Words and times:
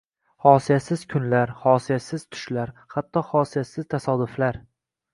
Xosiyatsiz 0.45 1.03
kunlar, 1.11 1.53
xosiyatsiz 1.59 2.27
tushlar, 2.31 2.75
hatto 2.97 3.27
xosiyatsiz 3.31 3.93
tasodiflar. 3.97 4.65